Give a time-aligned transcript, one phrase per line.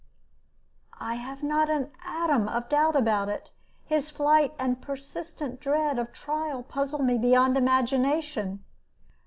[0.99, 3.51] "I have not an atom of doubt about it.
[3.85, 8.63] His flight and persistent dread of trial puzzle me beyond imagination.